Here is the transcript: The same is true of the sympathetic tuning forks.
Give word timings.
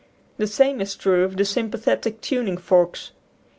The 0.39 0.47
same 0.47 0.81
is 0.81 0.95
true 0.95 1.23
of 1.23 1.37
the 1.37 1.45
sympathetic 1.45 2.21
tuning 2.21 2.57
forks. 2.57 3.11